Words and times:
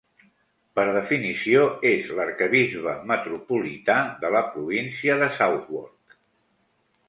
Per 0.77 0.85
definició 0.95 1.65
és 1.89 2.09
l'arquebisbe 2.21 2.95
metropolità 3.13 4.01
de 4.27 4.35
la 4.39 4.45
província 4.57 5.23
de 5.23 5.33
Southwark. 5.41 6.21